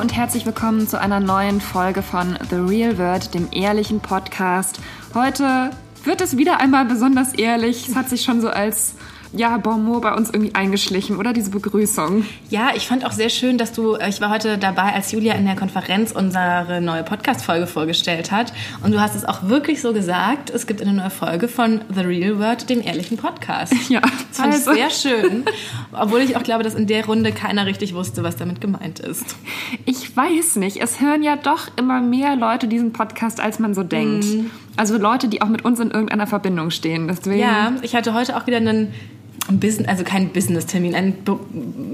[0.00, 4.80] Und herzlich willkommen zu einer neuen Folge von The Real World, dem ehrlichen Podcast.
[5.12, 5.72] Heute
[6.04, 7.86] wird es wieder einmal besonders ehrlich.
[7.86, 8.94] Es hat sich schon so als
[9.32, 12.24] ja, Bon mot bei uns irgendwie eingeschlichen, oder diese Begrüßung?
[12.48, 15.34] Ja, ich fand auch sehr schön, dass du, äh, ich war heute dabei, als Julia
[15.34, 18.52] in der Konferenz unsere neue Podcast-Folge vorgestellt hat.
[18.82, 22.00] Und du hast es auch wirklich so gesagt, es gibt eine neue Folge von The
[22.00, 23.74] Real World, dem ehrlichen Podcast.
[23.90, 24.70] Ja, das fand also.
[24.70, 25.44] ich sehr schön.
[25.90, 29.34] Obwohl ich auch glaube, dass in der Runde keiner richtig wusste, was damit gemeint ist.
[29.84, 30.76] Ich weiß nicht.
[30.76, 34.26] Es hören ja doch immer mehr Leute diesen Podcast, als man so denkt.
[34.26, 34.46] Mm.
[34.76, 37.08] Also Leute, die auch mit uns in irgendeiner Verbindung stehen.
[37.08, 38.94] Deswegen ja, ich hatte heute auch wieder einen
[39.50, 41.38] ein Business, also kein Business-Termin, ein Be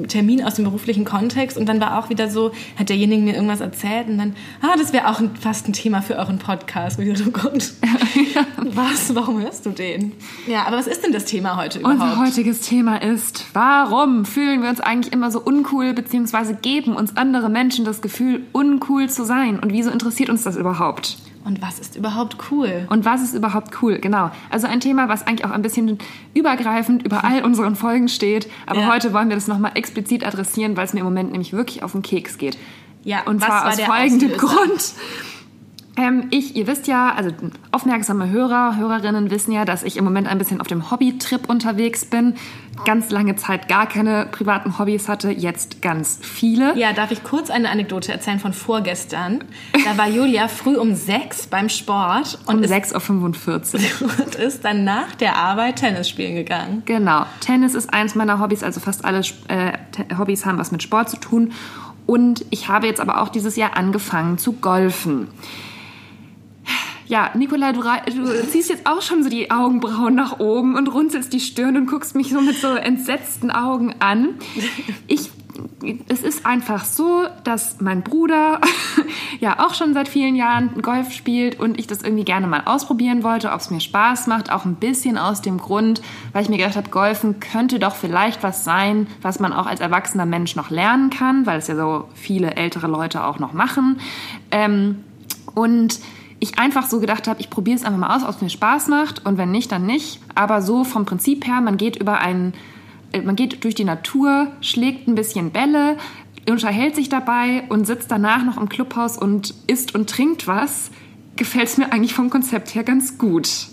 [0.09, 3.61] Termin aus dem beruflichen Kontext und dann war auch wieder so, hat derjenige mir irgendwas
[3.61, 6.99] erzählt und dann, ah, das wäre auch ein, fast ein Thema für euren Podcast.
[6.99, 7.73] Und ich so, oh Gott,
[8.57, 10.13] was, warum hörst du den?
[10.47, 12.01] Ja, aber was ist denn das Thema heute überhaupt?
[12.01, 17.17] Unser heutiges Thema ist, warum fühlen wir uns eigentlich immer so uncool, beziehungsweise geben uns
[17.17, 21.17] andere Menschen das Gefühl, uncool zu sein und wieso interessiert uns das überhaupt?
[21.47, 22.89] Und was ist überhaupt cool?
[22.91, 24.33] Und was ist überhaupt cool, genau.
[24.51, 25.97] Also ein Thema, was eigentlich auch ein bisschen
[26.35, 28.51] übergreifend über all unseren Folgen steht.
[28.67, 28.93] Aber ja.
[28.93, 31.93] heute wollen wir das nochmal explizit adressieren, weil es mir im Moment nämlich wirklich auf
[31.93, 32.59] den Keks geht.
[33.05, 34.37] Ja, und zwar aus folgendem?
[34.37, 34.95] Grund.
[35.97, 37.31] Ähm, ich, ihr wisst ja, also
[37.73, 42.05] aufmerksame Hörer, Hörerinnen wissen ja, dass ich im Moment ein bisschen auf dem Hobbytrip unterwegs
[42.05, 42.35] bin.
[42.85, 46.77] Ganz lange Zeit gar keine privaten Hobbys hatte, jetzt ganz viele.
[46.77, 49.43] Ja, darf ich kurz eine Anekdote erzählen von vorgestern?
[49.73, 52.39] Da war Julia früh um sechs beim Sport.
[52.45, 54.11] Und um 6.45 Uhr.
[54.27, 56.83] Und ist dann nach der Arbeit Tennis spielen gegangen.
[56.85, 57.25] Genau.
[57.41, 59.73] Tennis ist eins meiner Hobbys, also fast alle äh,
[60.19, 61.53] Hobbys haben was mit Sport zu tun.
[62.05, 65.29] Und ich habe jetzt aber auch dieses Jahr angefangen zu golfen.
[67.09, 71.33] Ja, Nicola, du, du, ziehst jetzt auch schon so die Augenbrauen nach oben und runzelst
[71.33, 74.31] die Stirn und guckst mich so mit so entsetzten Augen an.
[75.07, 75.31] Ich,
[76.09, 78.61] es ist einfach so, dass mein Bruder
[79.41, 83.23] ja auch schon seit vielen Jahren Golf spielt und ich das irgendwie gerne mal ausprobieren
[83.23, 84.51] wollte, ob es mir Spaß macht.
[84.51, 86.03] Auch ein bisschen aus dem Grund,
[86.33, 89.79] weil ich mir gedacht habe, Golfen könnte doch vielleicht was sein, was man auch als
[89.79, 94.01] erwachsener Mensch noch lernen kann, weil es ja so viele ältere Leute auch noch machen.
[94.51, 95.05] Ähm,
[95.55, 96.01] und
[96.41, 98.89] ich einfach so gedacht habe, ich probiere es einfach mal aus, ob es mir Spaß
[98.89, 100.21] macht und wenn nicht, dann nicht.
[100.35, 102.53] Aber so vom Prinzip her, man geht über einen,
[103.13, 105.97] äh, man geht durch die Natur, schlägt ein bisschen Bälle,
[106.49, 110.91] unterhält sich dabei und sitzt danach noch im Clubhaus und isst und trinkt was,
[111.37, 113.69] gefällt es mir eigentlich vom Konzept her ganz gut.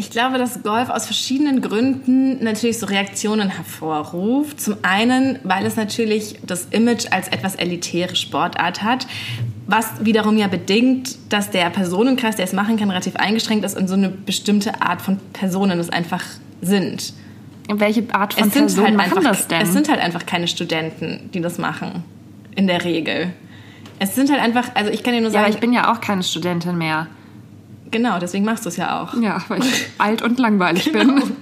[0.00, 4.58] Ich glaube, dass Golf aus verschiedenen Gründen natürlich so Reaktionen hervorruft.
[4.58, 9.06] Zum einen, weil es natürlich das Image als etwas elitäre Sportart hat,
[9.66, 13.88] was wiederum ja bedingt, dass der Personenkreis, der es machen kann, relativ eingeschränkt ist und
[13.88, 16.24] so eine bestimmte Art von Personen es einfach
[16.62, 17.12] sind.
[17.68, 19.60] Welche Art von Personen halt machen einfach, das denn?
[19.60, 22.04] Es sind halt einfach keine Studenten, die das machen.
[22.56, 23.34] In der Regel.
[23.98, 25.42] Es sind halt einfach, also ich kann dir nur sagen.
[25.42, 27.06] Ja, aber ich bin ja auch keine Studentin mehr.
[27.90, 29.14] Genau, deswegen machst du es ja auch.
[29.20, 31.14] Ja, weil ich alt und langweilig genau.
[31.14, 31.36] bin.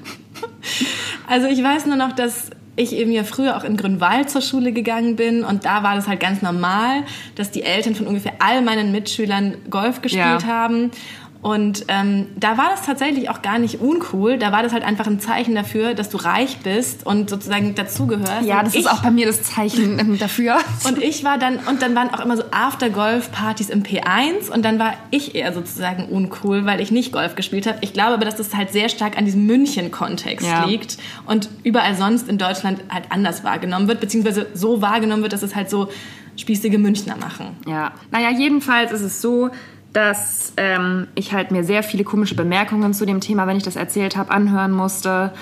[1.27, 4.73] Also ich weiß nur noch, dass ich eben ja früher auch in Grünwald zur Schule
[4.73, 7.03] gegangen bin und da war das halt ganz normal,
[7.35, 10.47] dass die Eltern von ungefähr all meinen Mitschülern Golf gespielt ja.
[10.47, 10.93] haben
[11.41, 14.39] und ähm, da war das tatsächlich auch gar nicht uncool.
[14.39, 18.45] Da war das halt einfach ein Zeichen dafür, dass du reich bist und sozusagen dazugehörst.
[18.45, 20.59] Ja, das ich, ist auch bei mir das Zeichen ähm, dafür.
[20.85, 24.79] Und ich war dann, und dann waren auch immer so After-Golf-Partys im P1 und dann
[24.79, 27.79] war ich eher sozusagen uncool, weil ich nicht Golf gespielt habe.
[27.83, 30.65] Ich glaube aber, dass das halt sehr stark an diesem München-Kontext ja.
[30.65, 35.43] liegt und überall sonst in Deutschland halt anders wahrgenommen wird, beziehungsweise so wahrgenommen wird, dass
[35.43, 35.89] es halt so
[36.37, 37.57] spießige Münchner machen.
[37.67, 39.51] Ja, naja, jedenfalls ist es so,
[39.99, 43.75] dass ähm, ich halt mir sehr viele komische Bemerkungen zu dem Thema, wenn ich das
[43.75, 45.33] erzählt habe, anhören musste.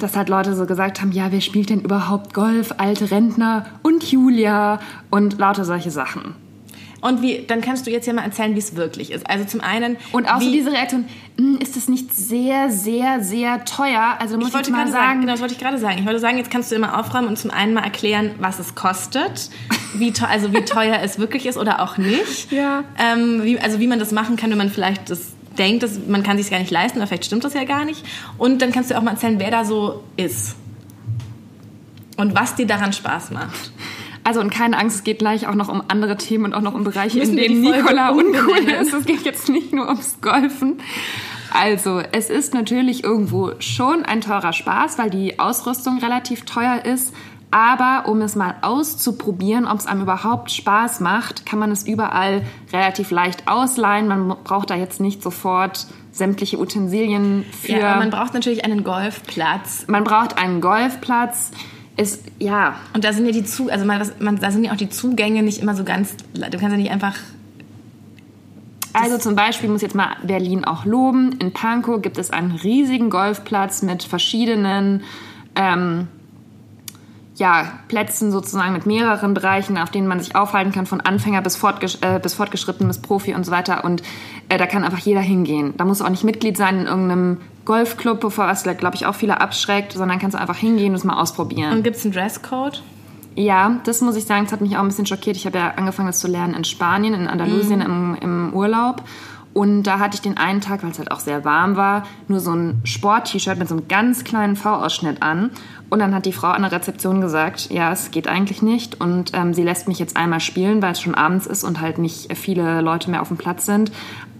[0.00, 2.74] Dass halt Leute so gesagt haben, ja, wer spielt denn überhaupt Golf?
[2.76, 6.34] Alte Rentner und Julia und lauter solche Sachen.
[7.00, 9.30] Und wie, dann kannst du jetzt ja mal erzählen, wie es wirklich ist.
[9.30, 9.96] Also zum einen.
[10.12, 11.06] Und auch so diese Reaktion,
[11.38, 14.16] hm, ist das nicht sehr, sehr, sehr teuer?
[14.18, 15.20] Also muss ich, wollte ich mal sagen, sagen.
[15.20, 16.00] Genau, das wollte ich gerade sagen.
[16.00, 18.74] Ich wollte sagen, jetzt kannst du immer aufräumen und zum einen mal erklären, was es
[18.74, 19.48] kostet.
[19.94, 22.50] Wie teuer, also wie teuer es wirklich ist oder auch nicht.
[22.54, 22.84] Ja.
[22.98, 26.22] Ähm, wie, also wie man das machen kann, wenn man vielleicht das denkt, dass man
[26.22, 28.04] kann sich gar nicht leisten, oder vielleicht stimmt das ja gar nicht.
[28.38, 30.56] Und dann kannst du auch mal erzählen, wer da so ist.
[32.16, 33.72] Und was dir daran Spaß macht.
[34.22, 36.74] Also und keine Angst, es geht gleich auch noch um andere Themen und auch noch
[36.74, 38.94] um Bereiche, in denen Nicola uncool ist.
[38.94, 40.78] Es geht jetzt nicht nur ums Golfen.
[41.52, 47.14] Also, es ist natürlich irgendwo schon ein teurer Spaß, weil die Ausrüstung relativ teuer ist.
[47.54, 52.42] Aber um es mal auszuprobieren, ob es einem überhaupt Spaß macht, kann man es überall
[52.72, 54.08] relativ leicht ausleihen.
[54.08, 57.78] Man braucht da jetzt nicht sofort sämtliche Utensilien für.
[57.78, 59.84] Ja, man braucht natürlich einen Golfplatz.
[59.86, 61.52] Man braucht einen Golfplatz
[61.96, 62.74] es, ja.
[62.92, 65.44] Und da sind ja die Zu, also man, man, da sind ja auch die Zugänge
[65.44, 67.14] nicht immer so ganz, du kannst ja nicht einfach
[68.94, 71.32] also zum Beispiel muss jetzt mal Berlin auch loben.
[71.40, 75.02] In Pankow gibt es einen riesigen Golfplatz mit verschiedenen
[75.56, 76.08] ähm,
[77.36, 81.56] ja, Plätzen sozusagen mit mehreren Bereichen, auf denen man sich aufhalten kann, von Anfänger bis,
[81.56, 83.84] fortgesch äh, bis fortgeschritten, bis Profi und so weiter.
[83.84, 84.02] Und
[84.48, 85.74] äh, da kann einfach jeder hingehen.
[85.76, 89.40] Da muss auch nicht Mitglied sein in irgendeinem Golfclub, bevor was, glaube ich, auch viele
[89.40, 91.72] abschreckt, sondern kannst du einfach hingehen und es mal ausprobieren.
[91.72, 92.82] Und gibt es einen Dresscode?
[93.36, 95.36] Ja, das muss ich sagen, das hat mich auch ein bisschen schockiert.
[95.36, 98.16] Ich habe ja angefangen, das zu lernen in Spanien, in Andalusien mhm.
[98.20, 99.02] im, im Urlaub.
[99.54, 102.40] Und da hatte ich den einen Tag, weil es halt auch sehr warm war, nur
[102.40, 105.50] so ein Sport-T-Shirt mit so einem ganz kleinen V-Ausschnitt an.
[105.90, 109.00] Und dann hat die Frau an der Rezeption gesagt, ja, es geht eigentlich nicht.
[109.00, 111.98] Und ähm, sie lässt mich jetzt einmal spielen, weil es schon abends ist und halt
[111.98, 113.92] nicht viele Leute mehr auf dem Platz sind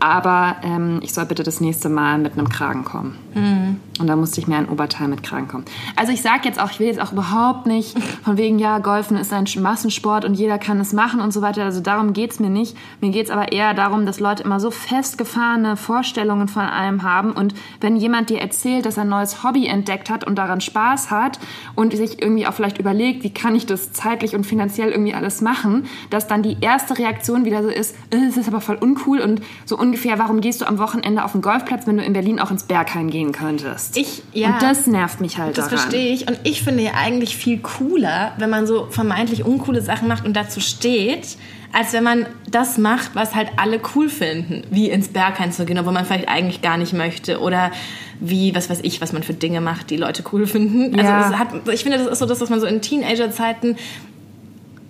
[0.05, 3.17] aber ähm, ich soll bitte das nächste Mal mit einem Kragen kommen.
[3.35, 3.81] Mhm.
[3.99, 5.65] Und da musste ich mir ein Oberteil mit Kragen kommen.
[5.97, 9.17] Also ich sage jetzt auch, ich will jetzt auch überhaupt nicht von wegen, ja, Golfen
[9.17, 11.65] ist ein Massensport und jeder kann es machen und so weiter.
[11.65, 12.77] Also darum geht es mir nicht.
[13.01, 17.33] Mir geht es aber eher darum, dass Leute immer so festgefahrene Vorstellungen von allem haben.
[17.33, 21.11] Und wenn jemand dir erzählt, dass er ein neues Hobby entdeckt hat und daran Spaß
[21.11, 21.39] hat
[21.75, 25.41] und sich irgendwie auch vielleicht überlegt, wie kann ich das zeitlich und finanziell irgendwie alles
[25.41, 29.21] machen, dass dann die erste Reaktion wieder so ist, äh, es ist aber voll uncool
[29.21, 32.13] und so ungefähr ungefähr, warum gehst du am Wochenende auf den Golfplatz, wenn du in
[32.13, 33.97] Berlin auch ins Berghain gehen könntest?
[33.97, 34.49] Ich, ja.
[34.49, 35.79] Und das nervt mich halt Das daran.
[35.79, 36.27] verstehe ich.
[36.27, 40.35] Und ich finde ja eigentlich viel cooler, wenn man so vermeintlich uncoole Sachen macht und
[40.35, 41.37] dazu steht,
[41.73, 45.79] als wenn man das macht, was halt alle cool finden, wie ins Berghain zu gehen,
[45.79, 47.71] obwohl man vielleicht eigentlich gar nicht möchte oder
[48.19, 50.99] wie, was weiß ich, was man für Dinge macht, die Leute cool finden.
[50.99, 51.39] Also ja.
[51.39, 53.77] hat, ich finde, das ist so das, was man so in Teenager-Zeiten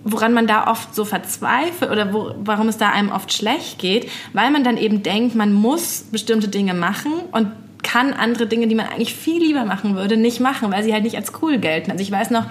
[0.05, 4.09] woran man da oft so verzweifelt oder wo, warum es da einem oft schlecht geht,
[4.33, 8.75] weil man dann eben denkt, man muss bestimmte Dinge machen und kann andere Dinge, die
[8.75, 11.91] man eigentlich viel lieber machen würde, nicht machen, weil sie halt nicht als cool gelten.
[11.91, 12.45] Also ich weiß noch,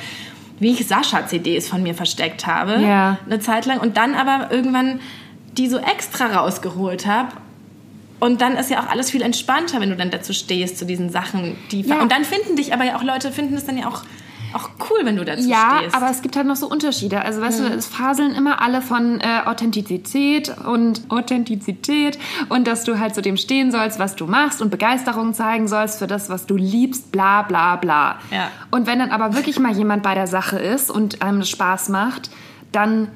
[0.59, 3.19] wie ich Sascha-CDs von mir versteckt habe, ja.
[3.25, 5.01] eine Zeit lang, und dann aber irgendwann
[5.57, 7.29] die so extra rausgeholt habe
[8.19, 11.11] und dann ist ja auch alles viel entspannter, wenn du dann dazu stehst, zu diesen
[11.11, 11.57] Sachen.
[11.71, 12.01] Die ja.
[12.01, 14.03] Und dann finden dich aber ja auch Leute, finden es dann ja auch
[14.55, 15.95] auch cool, wenn du dazu ja, stehst.
[15.95, 17.23] Ja, aber es gibt halt noch so Unterschiede.
[17.23, 17.67] Also weißt mhm.
[17.67, 22.19] du, es faseln immer alle von äh, Authentizität und Authentizität
[22.49, 25.99] und dass du halt zu dem stehen sollst, was du machst und Begeisterung zeigen sollst
[25.99, 28.19] für das, was du liebst, bla bla bla.
[28.31, 28.51] Ja.
[28.71, 31.89] Und wenn dann aber wirklich mal jemand bei der Sache ist und einem das Spaß
[31.89, 32.31] macht,
[32.73, 33.09] dann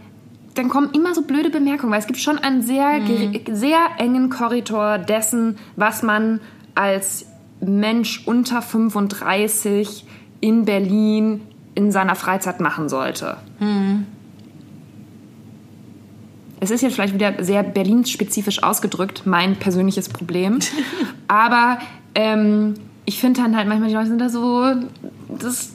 [0.55, 3.39] dann kommen immer so blöde Bemerkungen, weil es gibt schon einen sehr, mhm.
[3.53, 6.41] sehr engen Korridor dessen, was man
[6.75, 7.27] als
[7.61, 10.05] Mensch unter 35
[10.41, 11.43] in Berlin
[11.75, 13.37] in seiner Freizeit machen sollte.
[13.59, 14.07] Hm.
[16.61, 20.59] Es ist jetzt vielleicht wieder sehr Berlin-spezifisch ausgedrückt, mein persönliches Problem.
[21.29, 21.79] Aber
[22.15, 22.75] ähm,
[23.05, 24.65] ich finde dann halt manchmal, die Leute sind da so,
[25.29, 25.73] das,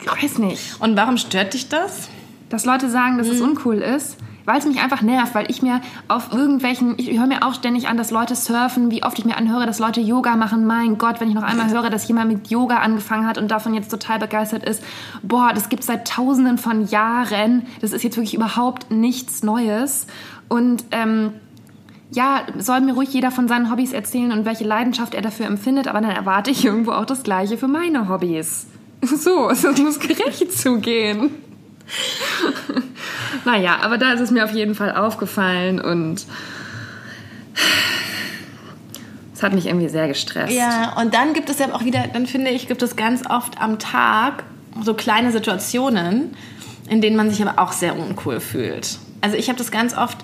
[0.00, 0.80] ich weiß nicht.
[0.80, 2.08] Und warum stört dich das?
[2.50, 3.34] Dass Leute sagen, dass hm.
[3.34, 7.26] es uncool ist weil es mich einfach nervt, weil ich mir auf irgendwelchen, ich höre
[7.26, 10.36] mir auch ständig an, dass Leute surfen, wie oft ich mir anhöre, dass Leute Yoga
[10.36, 10.64] machen.
[10.64, 13.74] Mein Gott, wenn ich noch einmal höre, dass jemand mit Yoga angefangen hat und davon
[13.74, 14.82] jetzt total begeistert ist,
[15.22, 17.66] boah, das gibt es seit Tausenden von Jahren.
[17.80, 20.06] Das ist jetzt wirklich überhaupt nichts Neues.
[20.48, 21.32] Und ähm,
[22.12, 25.88] ja, soll mir ruhig jeder von seinen Hobbys erzählen und welche Leidenschaft er dafür empfindet,
[25.88, 28.68] aber dann erwarte ich irgendwo auch das Gleiche für meine Hobbys.
[29.02, 31.30] So, es muss gerecht zugehen.
[33.44, 36.26] naja, aber da ist es mir auf jeden Fall aufgefallen und
[39.34, 40.52] es hat mich irgendwie sehr gestresst.
[40.52, 43.60] Ja, und dann gibt es ja auch wieder, dann finde ich, gibt es ganz oft
[43.60, 44.44] am Tag
[44.82, 46.34] so kleine Situationen,
[46.88, 48.98] in denen man sich aber auch sehr uncool fühlt.
[49.20, 50.18] Also ich habe das ganz oft,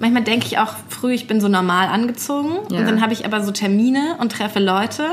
[0.00, 2.78] manchmal denke ich auch früh, ich bin so normal angezogen ja.
[2.78, 5.04] und dann habe ich aber so Termine und treffe Leute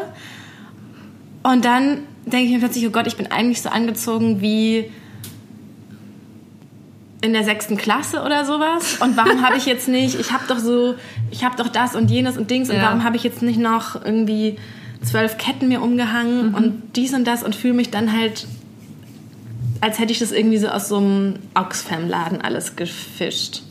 [1.44, 4.90] und dann denke ich mir plötzlich, oh Gott, ich bin eigentlich so angezogen wie
[7.24, 8.98] in der sechsten Klasse oder sowas.
[9.00, 10.96] Und warum habe ich jetzt nicht, ich habe doch so,
[11.32, 12.84] ich habe doch das und jenes und Dings und ja.
[12.84, 14.58] warum habe ich jetzt nicht noch irgendwie
[15.02, 16.56] zwölf Ketten mir umgehangen mhm.
[16.56, 18.46] und dies und das und fühle mich dann halt,
[19.80, 23.62] als hätte ich das irgendwie so aus so einem Oxfam-Laden alles gefischt.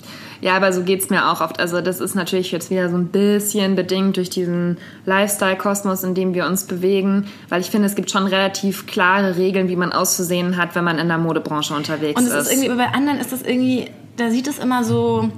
[0.42, 1.60] Ja, aber so geht es mir auch oft.
[1.60, 6.34] Also das ist natürlich jetzt wieder so ein bisschen bedingt durch diesen Lifestyle-Kosmos, in dem
[6.34, 10.56] wir uns bewegen, weil ich finde, es gibt schon relativ klare Regeln, wie man auszusehen
[10.56, 12.28] hat, wenn man in der Modebranche unterwegs ist.
[12.28, 15.30] Und es ist irgendwie, bei anderen ist das irgendwie, da sieht es immer so,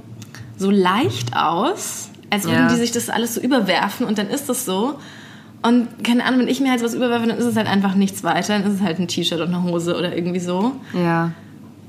[0.56, 2.68] so leicht aus, als würden ja.
[2.68, 4.99] die sich das alles so überwerfen und dann ist das so.
[5.61, 8.25] Und keine Ahnung, wenn ich mir halt was überwerfe, dann ist es halt einfach nichts
[8.25, 8.58] weiter.
[8.58, 10.73] Dann ist es halt ein T-Shirt und eine Hose oder irgendwie so.
[10.94, 11.32] Ja.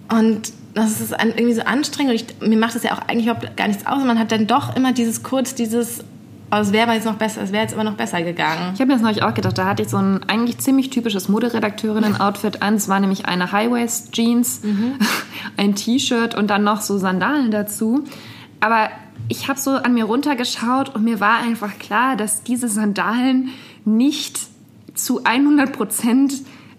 [0.09, 3.55] Und das ist irgendwie so anstrengend und ich, mir macht das ja auch eigentlich überhaupt
[3.55, 4.03] gar nichts aus.
[4.03, 6.03] Man hat dann doch immer dieses kurz, dieses,
[6.49, 8.73] Aber es wäre jetzt noch besser, es wäre jetzt aber noch besser gegangen.
[8.73, 11.29] Ich habe mir das neulich auch gedacht, da hatte ich so ein eigentlich ziemlich typisches
[11.29, 12.75] Moderedakteurinnen-Outfit an.
[12.75, 14.95] Es war nämlich eine High-Waist-Jeans, mhm.
[15.57, 18.03] ein T-Shirt und dann noch so Sandalen dazu.
[18.59, 18.89] Aber
[19.29, 23.49] ich habe so an mir runtergeschaut und mir war einfach klar, dass diese Sandalen
[23.85, 24.39] nicht
[24.93, 26.33] zu 100 Prozent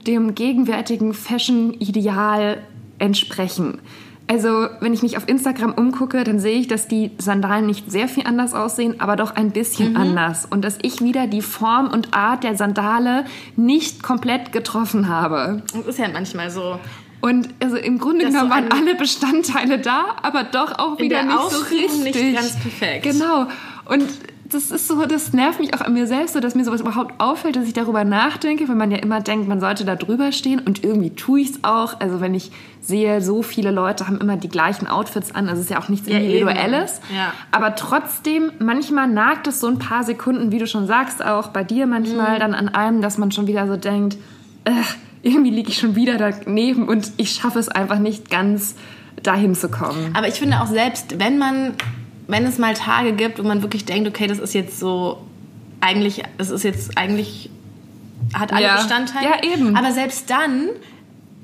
[0.07, 2.59] dem gegenwärtigen Fashion-Ideal
[2.99, 3.81] entsprechen.
[4.29, 8.09] Also, wenn ich mich auf Instagram umgucke, dann sehe ich, dass die Sandalen nicht sehr
[8.09, 9.97] viel anders aussehen, aber doch ein bisschen mhm.
[9.97, 10.47] anders.
[10.47, 13.25] Und dass ich wieder die Form und Art der Sandale
[13.55, 15.63] nicht komplett getroffen habe.
[15.73, 16.81] Das ist ja manchmal so.
[17.21, 21.63] Und also im Grunde genommen waren alle Bestandteile da, aber doch auch wieder nicht so
[21.63, 22.15] richtig.
[22.15, 23.05] nicht ganz perfekt.
[23.05, 23.47] Genau.
[23.85, 24.07] Und
[24.51, 27.15] das ist so, das nervt mich auch an mir selbst, so dass mir sowas überhaupt
[27.19, 30.61] auffällt, dass ich darüber nachdenke, weil man ja immer denkt, man sollte da drüber stehen
[30.61, 32.01] und irgendwie tue ich es auch.
[32.01, 32.51] Also wenn ich
[32.81, 35.89] sehe, so viele Leute haben immer die gleichen Outfits an, also es ist ja auch
[35.89, 37.01] nichts ja, Individuelles.
[37.15, 37.33] Ja.
[37.51, 41.65] Aber trotzdem, manchmal nagt es so ein paar Sekunden, wie du schon sagst, auch bei
[41.65, 42.41] dir manchmal mhm.
[42.41, 44.17] dann an einem, dass man schon wieder so denkt,
[44.65, 44.71] äh,
[45.23, 48.77] irgendwie liege ich schon wieder daneben und ich schaffe es einfach nicht ganz
[49.23, 50.15] dahin zu kommen.
[50.15, 51.73] Aber ich finde auch selbst, wenn man
[52.29, 55.23] wenn es mal Tage gibt, wo man wirklich denkt, okay, das ist jetzt so
[55.81, 57.51] eigentlich, es ist jetzt eigentlich
[58.35, 58.77] hat alle ja.
[58.77, 59.27] Bestandteile.
[59.27, 59.77] Ja, eben.
[59.77, 60.69] Aber selbst dann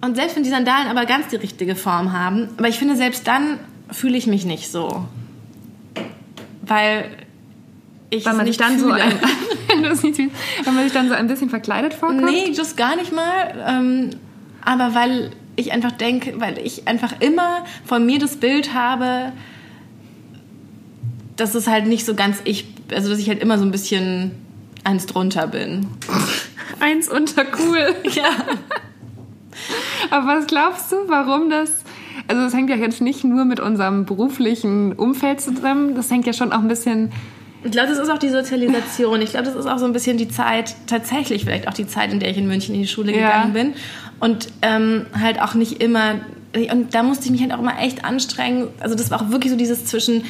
[0.01, 3.27] und selbst wenn die Sandalen aber ganz die richtige Form haben, aber ich finde selbst
[3.29, 3.59] dann
[3.91, 5.07] fühle ich mich nicht so,
[6.63, 7.05] weil
[8.11, 8.89] ich weil man sich dann fühle.
[8.89, 9.13] so ein,
[10.65, 12.25] weil man sich dann so ein bisschen verkleidet vorkommt.
[12.25, 13.65] Nee, das gar nicht mal.
[13.67, 14.11] Ähm,
[14.65, 19.33] aber weil ich einfach denke, weil ich einfach immer von mir das Bild habe,
[21.43, 24.31] dass es halt nicht so ganz ich, also dass ich halt immer so ein bisschen
[24.85, 25.89] eins drunter bin.
[26.81, 27.95] eins unter cool.
[28.15, 28.31] ja.
[30.11, 31.83] Aber was glaubst du, warum das?
[32.29, 36.33] Also das hängt ja jetzt nicht nur mit unserem beruflichen Umfeld zusammen, das hängt ja
[36.33, 37.11] schon auch ein bisschen
[37.65, 39.23] ich glaube, das ist auch die Sozialisation.
[39.23, 42.13] Ich glaube, das ist auch so ein bisschen die Zeit, tatsächlich vielleicht auch die Zeit,
[42.13, 43.27] in der ich in München in die Schule ja.
[43.29, 43.75] gegangen bin.
[44.19, 46.17] Und ähm, halt auch nicht immer,
[46.73, 48.67] und da musste ich mich halt auch immer echt anstrengen.
[48.81, 50.25] Also das war auch wirklich so dieses zwischen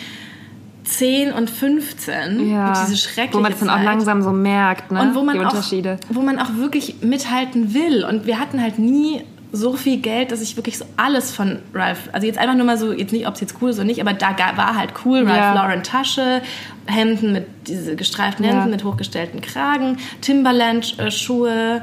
[0.98, 2.72] 10 und 15, ja.
[2.72, 5.00] diese schreckliche Wo man es dann auch langsam so merkt, ne?
[5.00, 5.98] und wo man die Unterschiede.
[6.10, 8.04] Auch, wo man auch wirklich mithalten will.
[8.04, 9.22] Und wir hatten halt nie
[9.52, 12.78] so viel Geld, dass ich wirklich so alles von Ralph, also jetzt einfach nur mal
[12.78, 15.18] so, jetzt nicht, ob es jetzt cool ist oder nicht, aber da war halt cool,
[15.18, 15.54] Ralph ja.
[15.54, 16.40] Lauren Tasche,
[16.86, 18.70] Hemden mit, diese gestreiften Hemden ja.
[18.70, 21.82] mit hochgestellten Kragen, Timberland äh, Schuhe,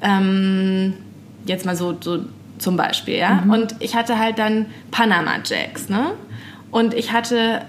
[0.00, 0.94] ähm,
[1.44, 2.20] jetzt mal so, so
[2.58, 3.42] zum Beispiel, ja.
[3.44, 3.50] Mhm.
[3.50, 6.12] Und ich hatte halt dann Panama Jacks, ne?
[6.70, 7.62] Und ich hatte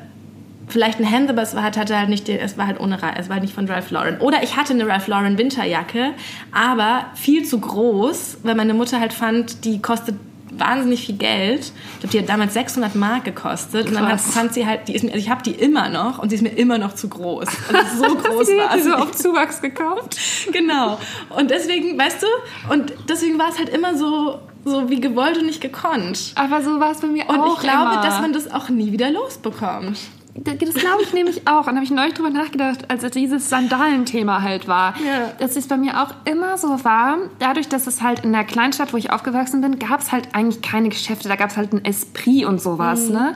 [0.70, 3.36] vielleicht ein Hemd, aber es war, hatte halt nicht, es war halt ohne, es war
[3.36, 4.20] halt nicht von Ralph Lauren.
[4.20, 6.14] Oder ich hatte eine Ralph Lauren Winterjacke,
[6.52, 10.16] aber viel zu groß, weil meine Mutter halt fand, die kostet
[10.52, 11.62] wahnsinnig viel Geld.
[11.62, 13.86] Ich glaube, die hat damals 600 Mark gekostet.
[13.86, 13.90] Krass.
[13.90, 16.20] Und dann hat, fand sie halt, die ist mir, also ich habe die immer noch
[16.20, 17.48] und sie ist mir immer noch zu groß.
[17.74, 18.84] Also so groß sie war sie.
[18.84, 20.18] so auf Zuwachs gekauft.
[20.52, 21.00] genau.
[21.30, 22.28] Und deswegen, weißt du,
[22.74, 26.34] und deswegen war es halt immer so, so wie gewollt und nicht gekonnt.
[26.36, 27.46] Aber so war es bei mir und auch.
[27.46, 28.02] Und ich glaube, immer.
[28.02, 29.98] dass man das auch nie wieder losbekommt.
[30.44, 31.68] Das glaube ich nämlich auch.
[31.68, 34.94] Und da habe ich neulich drüber nachgedacht, als dieses Sandalenthema halt war.
[34.98, 35.32] Ja.
[35.40, 38.94] Dass es bei mir auch immer so war, dadurch, dass es halt in der Kleinstadt,
[38.94, 41.28] wo ich aufgewachsen bin, gab es halt eigentlich keine Geschäfte.
[41.28, 43.08] Da gab es halt ein Esprit und sowas.
[43.08, 43.14] Mhm.
[43.14, 43.36] Ne?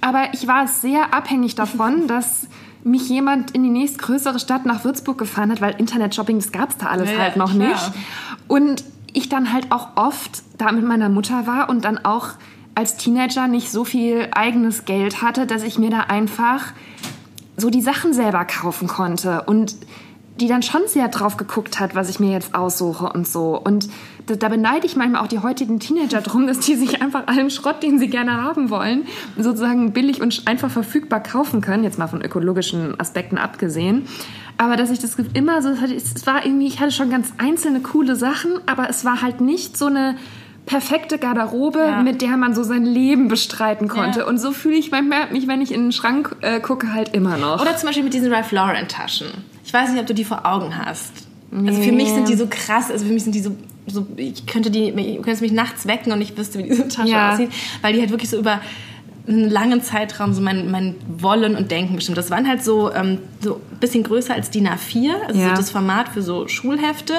[0.00, 2.48] Aber ich war sehr abhängig davon, dass
[2.84, 6.78] mich jemand in die nächstgrößere Stadt nach Würzburg gefahren hat, weil Internet-Shopping, das gab es
[6.78, 7.68] da alles ja, halt noch klar.
[7.68, 7.92] nicht.
[8.48, 12.30] Und ich dann halt auch oft da mit meiner Mutter war und dann auch
[12.74, 16.72] als Teenager nicht so viel eigenes Geld hatte, dass ich mir da einfach
[17.56, 19.76] so die Sachen selber kaufen konnte und
[20.40, 23.60] die dann schon sehr drauf geguckt hat, was ich mir jetzt aussuche und so.
[23.60, 23.88] Und
[24.26, 27.82] da, beneide ich manchmal auch die heutigen Teenager drum, dass die sich einfach allen Schrott,
[27.82, 29.04] den sie gerne haben wollen,
[29.36, 34.06] sozusagen billig und einfach verfügbar kaufen können, jetzt mal von ökologischen Aspekten abgesehen.
[34.56, 38.16] Aber dass ich das immer so, es war irgendwie, ich hatte schon ganz einzelne coole
[38.16, 40.16] Sachen, aber es war halt nicht so eine
[40.66, 42.02] perfekte Garderobe, ja.
[42.02, 44.20] mit der man so sein Leben bestreiten konnte.
[44.20, 44.26] Ja.
[44.26, 47.36] Und so fühle ich manchmal mich, wenn ich in den Schrank äh, gucke, halt immer
[47.36, 47.60] noch.
[47.60, 49.28] Oder zum Beispiel mit diesen Ralph Lauren Taschen.
[49.64, 51.12] Ich weiß nicht, ob du die vor Augen hast.
[51.50, 51.68] Nee.
[51.68, 53.54] Also für mich sind die so krass, also für mich sind die so,
[53.86, 57.10] so ich könnte die, ich könnte mich nachts wecken und ich wüsste, wie diese Tasche
[57.10, 57.32] ja.
[57.32, 57.50] aussieht,
[57.82, 58.60] weil die halt wirklich so über
[59.28, 62.18] einen langen Zeitraum so mein, mein Wollen und Denken bestimmt.
[62.18, 65.50] Das waren halt so, ähm, so ein bisschen größer als DIN A4, also ja.
[65.50, 67.14] so das Format für so Schulhefte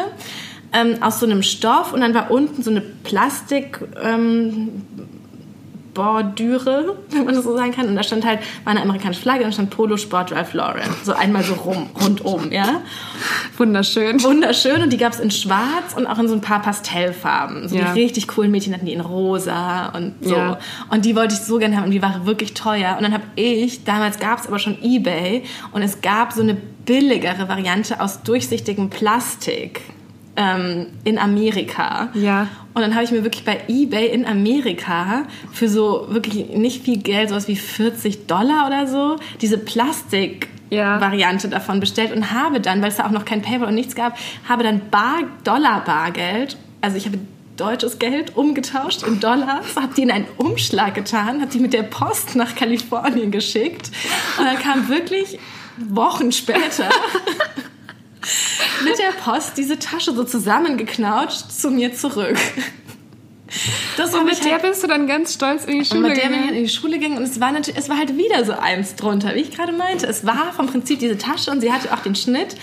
[0.74, 3.80] ähm, aus so einem Stoff und dann war unten so eine Plastik.
[4.02, 4.70] Ähm,
[5.94, 7.88] Bordüre, wenn man das so sagen kann.
[7.88, 10.90] Und da stand halt, war eine amerikanische Flagge, und da stand Polo Sport Ralph Lauren.
[11.04, 12.82] So einmal so rum, rundum, ja.
[13.58, 14.22] Wunderschön.
[14.24, 14.82] Wunderschön.
[14.82, 17.70] Und die gab es in schwarz und auch in so ein paar Pastellfarben.
[17.70, 17.94] So ja.
[17.94, 20.36] die richtig coolen Mädchen hatten die in rosa und so.
[20.36, 20.60] Ja.
[20.90, 22.96] Und die wollte ich so gerne haben und die waren wirklich teuer.
[22.98, 26.56] Und dann habe ich, damals gab es aber schon Ebay und es gab so eine
[26.56, 29.82] billigere Variante aus durchsichtigem Plastik
[30.36, 32.10] ähm, in Amerika.
[32.14, 32.48] Ja.
[32.74, 36.98] Und dann habe ich mir wirklich bei eBay in Amerika für so wirklich nicht viel
[36.98, 41.00] Geld, sowas wie 40 Dollar oder so, diese Plastik ja.
[41.00, 43.96] Variante davon bestellt und habe dann, weil es da auch noch kein PayPal und nichts
[43.96, 44.18] gab,
[44.50, 47.20] habe dann Bar Dollar Bargeld, also ich habe
[47.58, 51.84] deutsches Geld umgetauscht in Dollars, habe die in einen Umschlag getan, habe die mit der
[51.84, 53.92] Post nach Kalifornien geschickt
[54.40, 55.38] und dann kam wirklich
[55.78, 56.90] Wochen später
[58.84, 62.38] mit der Post diese Tasche so zusammengeknautscht zu mir zurück.
[63.98, 66.16] Das und mit der halt, bist du dann ganz stolz in die Schule gegangen?
[66.16, 67.98] mit der bin ich halt in die Schule gegangen und es war natürlich, es war
[67.98, 70.08] halt wieder so eins drunter, wie ich gerade meinte.
[70.08, 72.56] Es war vom Prinzip diese Tasche und sie hatte auch den Schnitt,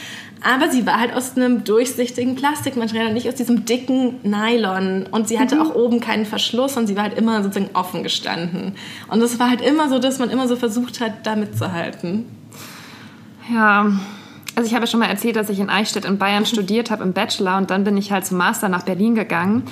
[0.42, 5.06] aber sie war halt aus einem durchsichtigen Plastikmaterial und nicht aus diesem dicken Nylon.
[5.10, 5.62] Und sie hatte mhm.
[5.62, 8.74] auch oben keinen Verschluss und sie war halt immer sozusagen offen gestanden.
[9.08, 12.24] Und es war halt immer so, dass man immer so versucht hat, da mitzuhalten.
[13.52, 13.92] Ja,
[14.60, 17.02] also ich habe ja schon mal erzählt, dass ich in Eichstätt in Bayern studiert habe
[17.02, 19.62] im Bachelor und dann bin ich halt zum Master nach Berlin gegangen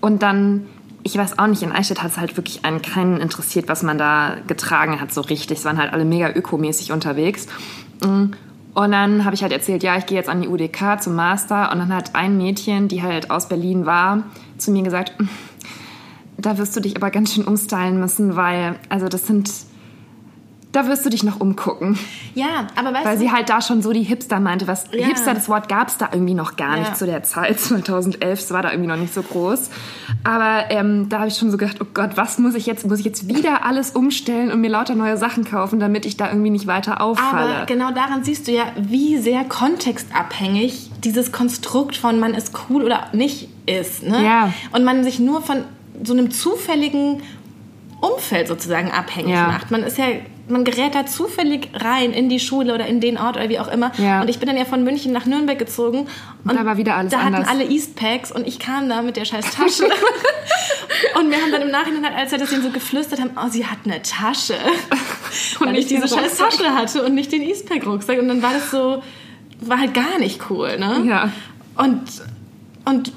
[0.00, 0.64] und dann,
[1.02, 3.98] ich weiß auch nicht, in Eichstätt hat es halt wirklich einen keinen interessiert, was man
[3.98, 5.58] da getragen hat so richtig.
[5.58, 7.46] Es waren halt alle mega ökomäßig unterwegs.
[8.02, 8.30] Mm.
[8.72, 11.70] Und dann habe ich halt erzählt, ja, ich gehe jetzt an die UDK zum Master
[11.70, 14.22] und dann hat ein Mädchen, die halt aus Berlin war,
[14.56, 15.28] zu mir gesagt, mm,
[16.38, 19.50] da wirst du dich aber ganz schön umstylen müssen, weil, also das sind
[20.72, 21.98] da wirst du dich noch umgucken.
[22.34, 24.66] Ja, aber weißt Weil du, sie halt da schon so die Hipster meinte.
[24.66, 25.06] Was ja.
[25.06, 26.80] Hipster, das Wort gab es da irgendwie noch gar ja.
[26.80, 28.38] nicht zu der Zeit, 2011.
[28.38, 29.70] Es war da irgendwie noch nicht so groß.
[30.24, 32.86] Aber ähm, da habe ich schon so gedacht, oh Gott, was muss ich jetzt?
[32.86, 36.28] Muss ich jetzt wieder alles umstellen und mir lauter neue Sachen kaufen, damit ich da
[36.28, 37.56] irgendwie nicht weiter auffalle?
[37.56, 42.84] Aber genau daran siehst du ja, wie sehr kontextabhängig dieses Konstrukt von man ist cool
[42.84, 44.02] oder nicht ist.
[44.02, 44.22] Ne?
[44.22, 44.52] Ja.
[44.72, 45.64] Und man sich nur von
[46.02, 47.22] so einem zufälligen
[48.00, 49.46] Umfeld sozusagen abhängig ja.
[49.48, 49.70] macht.
[49.70, 50.04] Man ist ja
[50.50, 53.68] man gerät da zufällig rein in die Schule oder in den Ort oder wie auch
[53.68, 53.92] immer.
[53.98, 54.20] Ja.
[54.20, 56.06] Und ich bin dann ja von München nach Nürnberg gezogen.
[56.44, 57.46] Und, und da war wieder alles Da anders.
[57.46, 59.84] hatten alle Eastpacks und ich kam da mit der scheiß Tasche.
[61.18, 63.48] und wir haben dann im Nachhinein halt, als wir das denen so geflüstert haben, oh,
[63.48, 64.54] sie hat eine Tasche.
[65.60, 68.18] und Weil ich diese scheiß Tasche hatte und nicht den Eastpack-Rucksack.
[68.18, 69.02] Und dann war das so,
[69.60, 71.04] war halt gar nicht cool, ne?
[71.06, 71.32] Ja.
[71.76, 72.02] Und,
[72.84, 73.12] und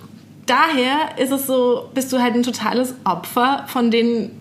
[0.46, 4.32] daher ist es so, bist du halt ein totales Opfer von den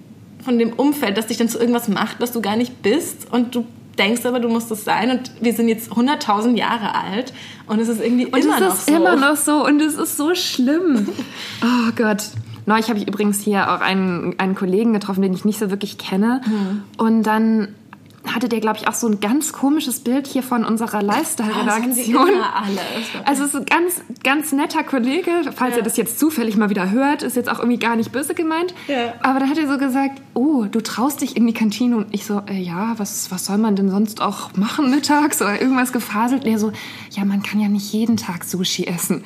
[0.42, 3.54] von dem Umfeld, das dich dann zu irgendwas macht, was du gar nicht bist und
[3.54, 3.66] du
[3.98, 7.32] denkst aber, du musst es sein und wir sind jetzt 100.000 Jahre alt
[7.66, 8.66] und es ist irgendwie und immer noch so.
[8.66, 11.08] Und es ist immer noch so und es ist so schlimm.
[11.62, 12.24] oh Gott.
[12.66, 15.98] Neulich habe ich übrigens hier auch einen, einen Kollegen getroffen, den ich nicht so wirklich
[15.98, 16.40] kenne.
[16.46, 16.82] Mhm.
[16.98, 17.74] Und dann
[18.26, 22.30] hatte der, glaube ich, auch so ein ganz komisches Bild hier von unserer Lifestyle-Redaktion.
[22.30, 25.78] Oh, also es ist ein ganz, ganz netter Kollege, falls ja.
[25.78, 28.74] er das jetzt zufällig mal wieder hört, ist jetzt auch irgendwie gar nicht böse gemeint.
[28.88, 29.14] Ja.
[29.22, 32.26] Aber da hat er so gesagt, oh, du traust dich in die Kantine und ich
[32.26, 36.44] so, äh, ja, was, was soll man denn sonst auch machen mittags oder irgendwas gefaselt?
[36.44, 36.72] Und er so,
[37.10, 39.24] ja, man kann ja nicht jeden Tag Sushi essen.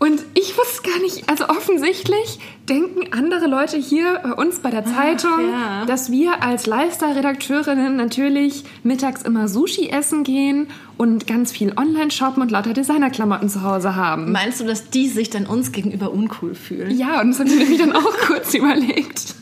[0.00, 2.38] Und ich wusste gar nicht, also offensichtlich
[2.70, 5.84] denken andere Leute hier bei uns bei der Zeitung, Ach, ja.
[5.84, 12.42] dass wir als Lifestyle-Redakteurinnen natürlich mittags immer Sushi essen gehen und ganz viel online shoppen
[12.42, 14.32] und lauter Designerklamotten zu Hause haben.
[14.32, 16.96] Meinst du, dass die sich dann uns gegenüber uncool fühlen?
[16.96, 19.34] Ja, und das habe ich mir dann auch kurz überlegt.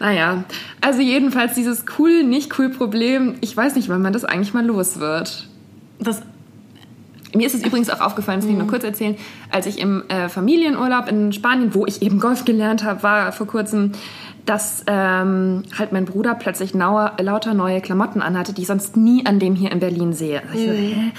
[0.00, 0.44] naja,
[0.80, 4.64] also jedenfalls dieses cool, nicht cool Problem, ich weiß nicht, wann man das eigentlich mal
[4.64, 5.46] los wird.
[5.98, 6.22] Das
[7.34, 8.70] mir ist es übrigens auch aufgefallen, das will ich nur mhm.
[8.70, 9.16] kurz erzählen,
[9.50, 13.46] als ich im äh, Familienurlaub in Spanien, wo ich eben Golf gelernt habe, war vor
[13.46, 13.92] kurzem,
[14.46, 19.26] dass ähm, halt mein Bruder plötzlich nauer, lauter neue Klamotten anhatte, die ich sonst nie
[19.26, 20.42] an dem hier in Berlin sehe.
[20.48, 21.02] Also ich so, mhm.
[21.02, 21.12] hä?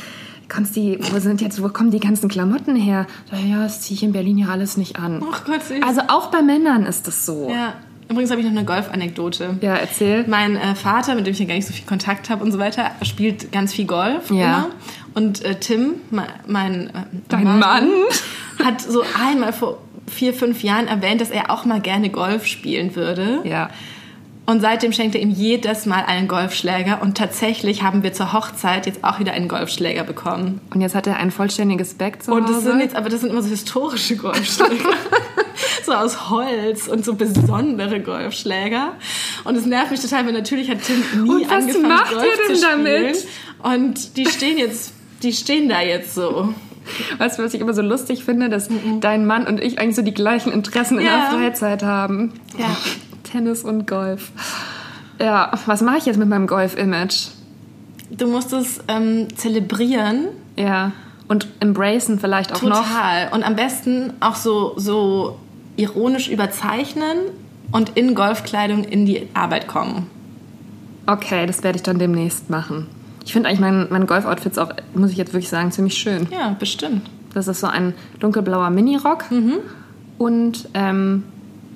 [0.50, 3.08] Konsti, wo sind jetzt, wo kommen die ganzen Klamotten her?
[3.30, 5.24] So, ja, das ziehe ich in Berlin ja alles nicht an.
[5.32, 5.82] Ach Gott, süß.
[5.82, 7.50] Also auch bei Männern ist das so.
[7.50, 7.76] Ja.
[8.10, 9.58] Übrigens habe ich noch eine Golf-Anekdote.
[9.62, 10.26] Ja, erzähl.
[10.28, 12.60] Mein äh, Vater, mit dem ich ja gar nicht so viel Kontakt habe und so
[12.60, 14.36] weiter, spielt ganz viel Golf ja.
[14.36, 14.68] immer.
[15.14, 16.92] Und äh, Tim, mein, äh,
[17.28, 17.90] Dein Mann, Mann,
[18.64, 22.96] hat so einmal vor vier, fünf Jahren erwähnt, dass er auch mal gerne Golf spielen
[22.96, 23.42] würde.
[23.44, 23.70] Ja.
[24.46, 27.02] Und seitdem schenkt er ihm jedes Mal einen Golfschläger.
[27.02, 30.60] Und tatsächlich haben wir zur Hochzeit jetzt auch wieder einen Golfschläger bekommen.
[30.74, 32.42] Und jetzt hat er ein vollständiges Back zu Hause.
[32.42, 34.90] Und das sind jetzt, aber das sind immer so historische Golfschläger.
[35.86, 38.94] so aus Holz und so besondere Golfschläger.
[39.44, 42.26] Und es nervt mich total, weil natürlich hat Tim nie und was angefangen, macht Golf
[42.26, 43.28] ihr denn zu damit?
[43.64, 46.54] Und die stehen jetzt, die stehen da jetzt so.
[47.20, 48.68] Weißt du, was ich immer so lustig finde, dass
[49.02, 51.30] dein Mann und ich eigentlich so die gleichen Interessen in Ja.
[51.30, 52.34] der Freizeit haben.
[52.58, 52.76] Ja.
[53.24, 54.32] Tennis und Golf.
[55.20, 57.28] Ja, was mache ich jetzt mit meinem Golf-Image?
[58.10, 60.30] Du musst es ähm, zelebrieren.
[60.58, 60.92] Ja.
[61.28, 62.84] Und embracen vielleicht auch noch.
[62.86, 63.30] Total.
[63.32, 65.38] Und am besten auch so, so
[65.78, 67.18] ironisch überzeichnen
[67.72, 70.08] und in Golfkleidung in die Arbeit kommen.
[71.06, 72.88] Okay, das werde ich dann demnächst machen.
[73.26, 76.28] Ich finde eigentlich mein, mein Golf-Outfits auch, muss ich jetzt wirklich sagen, ziemlich schön.
[76.32, 77.10] Ja, bestimmt.
[77.34, 79.54] Das ist so ein dunkelblauer Minirock Mhm.
[80.18, 81.24] und ähm,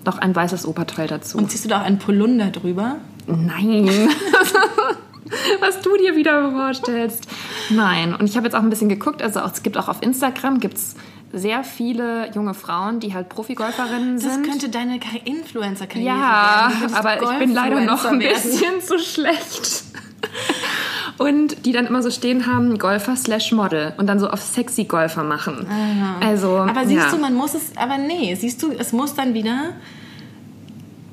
[0.05, 1.38] noch ein weißes Oberteil dazu.
[1.38, 2.97] Und ziehst du da auch einen Polunder drüber?
[3.27, 3.89] Nein.
[5.60, 7.27] Was du dir wieder vorstellst.
[7.71, 8.13] Nein.
[8.15, 9.21] Und ich habe jetzt auch ein bisschen geguckt.
[9.23, 10.95] Also auch, es gibt auch auf Instagram gibt's
[11.34, 14.45] sehr viele junge Frauen, die halt Profigolferinnen Das sind.
[14.47, 16.79] könnte deine Kar- Influencer-Karriere ja, werden.
[16.79, 19.84] Könntest aber ich bin leider noch ein bisschen zu schlecht.
[21.17, 24.84] Und die dann immer so stehen haben, Golfer slash Model und dann so auf sexy
[24.84, 25.65] Golfer machen.
[26.21, 27.12] Also, Aber siehst ja.
[27.12, 29.71] du, man muss es, aber nee, siehst du, es muss dann wieder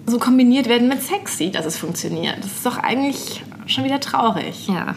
[0.06, 2.38] so kombiniert werden mit sexy, dass es funktioniert.
[2.38, 4.66] Das ist doch eigentlich schon wieder traurig.
[4.68, 4.96] Ja.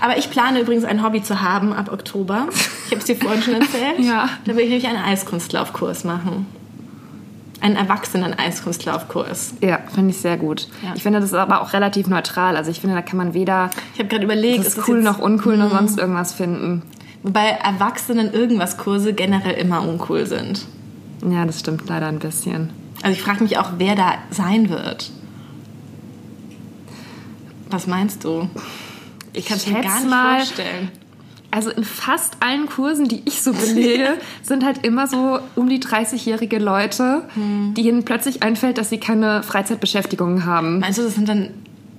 [0.00, 2.48] Aber ich plane übrigens ein Hobby zu haben ab Oktober.
[2.86, 4.00] Ich habe es dir vorhin schon erzählt.
[4.00, 4.28] Ja.
[4.44, 6.46] Da will ich nämlich einen Eiskunstlaufkurs machen.
[7.64, 9.54] Einen Erwachsenen-Eiskunstlaufkurs.
[9.62, 10.68] Ja, finde ich sehr gut.
[10.82, 10.92] Ja.
[10.94, 12.58] Ich finde, das ist aber auch relativ neutral.
[12.58, 15.18] Also ich finde, da kann man weder Ich habe gerade überlegt, das ist cool noch
[15.18, 16.82] uncool noch sonst irgendwas finden.
[17.22, 20.66] Wobei Erwachsenen irgendwas Kurse generell immer uncool sind.
[21.26, 22.68] Ja, das stimmt leider ein bisschen.
[23.02, 25.10] Also ich frage mich auch, wer da sein wird.
[27.70, 28.46] Was meinst du?
[29.32, 30.90] Ich kann es mir gar nicht mal, vorstellen.
[31.54, 35.78] Also in fast allen Kursen, die ich so belege, sind halt immer so um die
[35.80, 37.74] 30-jährige Leute, Hm.
[37.74, 40.80] denen plötzlich einfällt, dass sie keine Freizeitbeschäftigung haben.
[40.80, 41.50] Meinst du, das sind dann,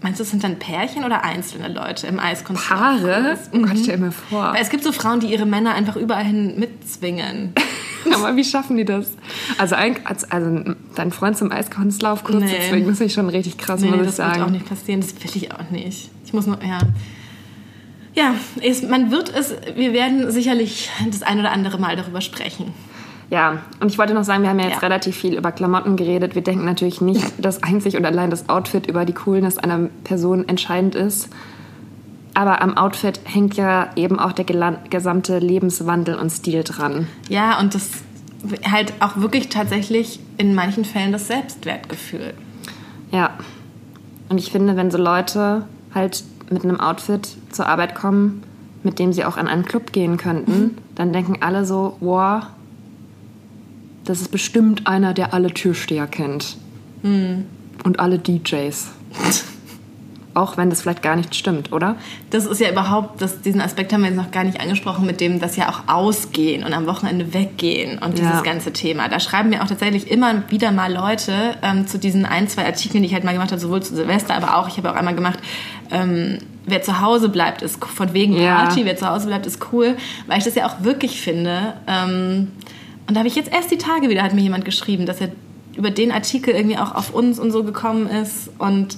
[0.02, 2.68] meinst du, das sind dann Pärchen oder einzelne Leute im Eiskunst?
[2.68, 3.38] Paare?
[3.54, 4.54] Oh Gott, stell mir vor.
[4.54, 7.54] Weil es gibt so Frauen, die ihre Männer einfach überall hin mitzwingen.
[8.14, 9.08] Aber wie schaffen die das?
[9.58, 12.50] Also, ein, als- also dein Freund zum Eiskunstlaufkurs Nee.
[12.62, 14.36] zu zwingen, das ist schon richtig krass, Nee, muss ich das sagen.
[14.36, 15.02] wird auch nicht passieren.
[15.02, 16.12] Das will ich auch nicht.
[16.24, 16.78] Ich muss nur, ja.
[18.16, 22.74] Ja, es, man wird es, wir werden sicherlich das ein oder andere Mal darüber sprechen.
[23.30, 24.88] Ja, und ich wollte noch sagen, wir haben ja jetzt Ja.
[24.88, 26.36] relativ viel über Klamotten geredet.
[26.36, 30.48] Wir denken natürlich nicht, dass einzig und allein das Outfit über die Coolness einer Person
[30.48, 31.30] entscheidend ist.
[32.36, 34.46] Aber am Outfit hängt ja eben auch der
[34.90, 37.08] gesamte Lebenswandel und Stil dran.
[37.30, 37.90] Ja, und das
[38.70, 42.34] halt auch wirklich tatsächlich in manchen Fällen das Selbstwertgefühl.
[43.12, 43.32] Ja.
[44.30, 48.44] Und ich finde, wenn so Leute halt mit einem Outfit zur Arbeit kommen,
[48.84, 52.44] mit dem sie auch an einen Club gehen könnten, dann denken alle so, wow,
[54.04, 56.58] das ist bestimmt einer, der alle Türsteher kennt.
[57.84, 58.92] Und alle DJs.
[60.36, 61.96] Auch wenn das vielleicht gar nicht stimmt, oder?
[62.30, 65.22] Das ist ja überhaupt, das, diesen Aspekt haben wir jetzt noch gar nicht angesprochen, mit
[65.22, 68.42] dem, dass ja auch ausgehen und am Wochenende weggehen und dieses Ja.
[68.42, 69.08] ganze Thema.
[69.08, 73.02] Da schreiben mir auch tatsächlich immer wieder mal Leute ähm, zu diesen ein, zwei Artikeln,
[73.02, 75.16] die ich halt mal gemacht habe, sowohl zu Silvester, aber auch, ich habe auch einmal
[75.16, 75.40] gemacht,
[75.90, 78.58] ähm, wer zu Hause bleibt, ist von wegen Ja.
[78.58, 79.96] Party, wer zu Hause bleibt, ist cool,
[80.28, 81.76] weil ich das ja auch wirklich finde.
[81.88, 82.52] Ähm,
[83.08, 85.30] und da habe ich jetzt erst die Tage wieder, hat mir jemand geschrieben, dass er
[85.78, 88.98] über den Artikel irgendwie auch auf uns und so gekommen ist und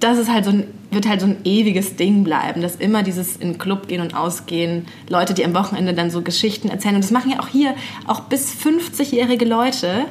[0.00, 3.36] das ist halt so ein, wird halt so ein ewiges Ding bleiben, dass immer dieses
[3.36, 6.94] in den Club gehen und ausgehen, Leute, die am Wochenende dann so Geschichten erzählen.
[6.96, 7.74] Und das machen ja auch hier,
[8.06, 10.06] auch bis 50-jährige Leute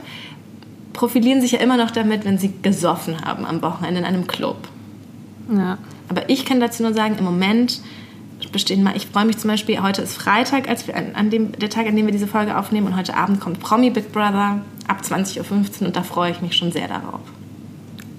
[0.94, 4.58] profilieren sich ja immer noch damit, wenn sie gesoffen haben am Wochenende in einem Club.
[5.54, 5.78] Ja.
[6.10, 7.82] Aber ich kann dazu nur sagen, im Moment
[8.52, 11.70] bestehen mal, ich freue mich zum Beispiel, heute ist Freitag, als wir, an, dem, der
[11.70, 15.02] Tag, an dem wir diese Folge aufnehmen und heute Abend kommt Promi Big Brother ab
[15.02, 15.40] 20.15
[15.82, 17.22] Uhr und da freue ich mich schon sehr darauf.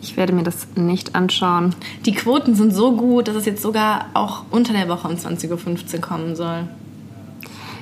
[0.04, 1.74] Ich werde mir das nicht anschauen.
[2.04, 5.94] Die Quoten sind so gut, dass es jetzt sogar auch unter der Woche um 20.15
[5.94, 6.68] Uhr kommen soll.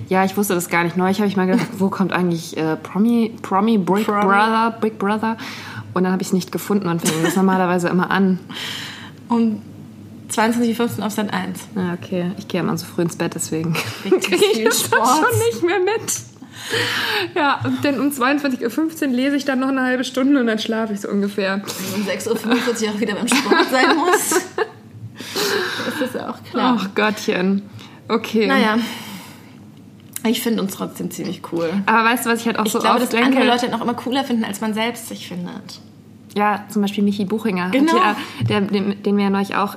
[0.08, 0.96] Ja, ich wusste das gar nicht.
[0.96, 4.22] Neulich habe ich mal gedacht, wo kommt eigentlich äh, Promi, Promi Big Promi.
[4.22, 5.37] Brother, Big Brother?
[5.94, 8.38] Und dann habe ich es nicht gefunden und fing das normalerweise immer an.
[9.28, 9.61] Um
[10.30, 11.58] 22.15 Uhr auf Sat 1.
[11.74, 12.30] Ja, okay.
[12.38, 15.80] Ich gehe immer so früh ins Bett, deswegen Wegen kriege ich das schon nicht mehr
[15.80, 16.32] mit.
[17.35, 20.93] Ja, dann um 22.15 Uhr lese ich dann noch eine halbe Stunde und dann schlafe
[20.93, 21.62] ich so ungefähr.
[21.95, 24.41] Um 6.45 Uhr auch wieder beim Sport sein muss.
[25.87, 26.79] Das ist ja auch klar.
[26.81, 27.62] Ach Gottchen.
[28.09, 28.47] Okay.
[28.47, 28.79] Naja.
[30.25, 31.71] Ich finde uns trotzdem ziemlich cool.
[31.87, 33.27] Aber weißt du, was ich halt auch Ich so glaube, oft dass denke?
[33.38, 35.81] andere Leute noch immer cooler finden, als man selbst sich findet.
[36.37, 37.71] Ja, zum Beispiel Michi Buchinger.
[37.71, 37.97] Genau.
[37.97, 38.17] Ja,
[38.49, 39.77] der, den, den wir ja neulich auch,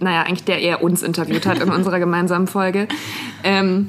[0.00, 2.86] naja, eigentlich der eher uns interviewt hat in unserer gemeinsamen Folge,
[3.42, 3.88] ähm,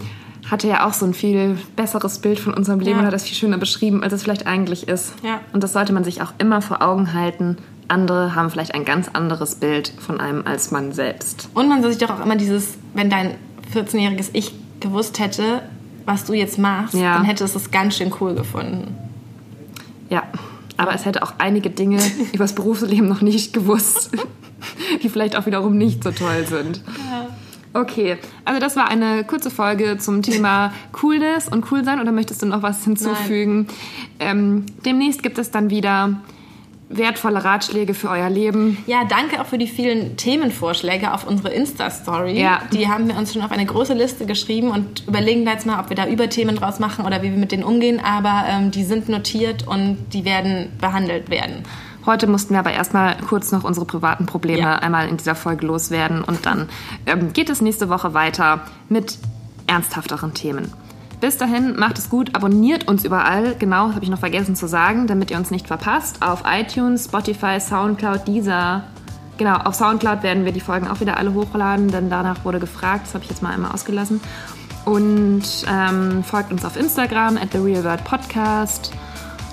[0.51, 2.99] hatte ja auch so ein viel besseres Bild von unserem Leben Ja.
[2.99, 5.13] und hat das viel schöner beschrieben, als es vielleicht eigentlich ist.
[5.23, 5.39] Ja.
[5.53, 7.57] Und das sollte man sich auch immer vor Augen halten.
[7.87, 11.49] Andere haben vielleicht ein ganz anderes Bild von einem als man selbst.
[11.53, 13.35] Und man soll sich doch auch immer dieses, wenn dein
[13.73, 15.61] 14-jähriges Ich gewusst hätte,
[16.05, 17.15] was du jetzt machst, ja.
[17.15, 18.95] dann hätte es es ganz schön cool gefunden.
[20.09, 20.23] Ja,
[20.75, 21.99] aber es hätte auch einige Dinge
[22.33, 24.11] über das Berufsleben noch nicht gewusst,
[25.01, 26.81] die vielleicht auch wiederum nicht so toll sind.
[27.09, 27.27] Ja.
[27.73, 32.01] Okay, also das war eine kurze Folge zum Thema Coolness und Coolsein.
[32.01, 33.67] Oder möchtest du noch was hinzufügen?
[34.19, 36.17] Ähm, demnächst gibt es dann wieder
[36.97, 38.77] wertvolle Ratschläge für euer Leben.
[38.85, 42.39] Ja, danke auch für die vielen Themenvorschläge auf unsere Insta-Story.
[42.39, 42.61] Ja.
[42.73, 45.79] Die haben wir uns schon auf eine große Liste geschrieben und überlegen da jetzt mal,
[45.79, 48.01] ob wir da Überthemen draus machen oder wie wir mit denen umgehen.
[48.03, 51.63] Aber ähm, die sind notiert und die werden behandelt werden.
[52.05, 54.75] Heute mussten wir aber erstmal kurz noch unsere privaten Probleme ja.
[54.75, 56.67] einmal in dieser Folge loswerden und dann
[57.05, 59.19] ähm, geht es nächste Woche weiter mit
[59.67, 60.73] ernsthafteren Themen.
[61.19, 64.67] Bis dahin, macht es gut, abonniert uns überall, genau, das habe ich noch vergessen zu
[64.67, 68.83] sagen, damit ihr uns nicht verpasst, auf iTunes, Spotify, Soundcloud, Deezer.
[69.37, 73.05] Genau, auf Soundcloud werden wir die Folgen auch wieder alle hochladen, denn danach wurde gefragt,
[73.05, 74.19] das habe ich jetzt mal einmal ausgelassen.
[74.85, 78.91] Und ähm, folgt uns auf Instagram at The Real World Podcast.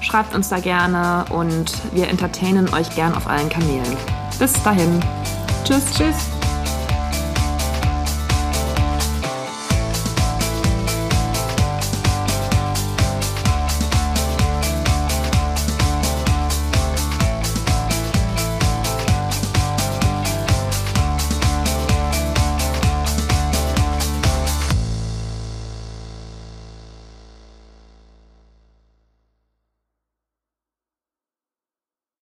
[0.01, 3.97] Schreibt uns da gerne und wir entertainen euch gern auf allen Kanälen.
[4.39, 5.01] Bis dahin.
[5.65, 5.85] Tschüss.
[5.97, 6.38] Tschüss.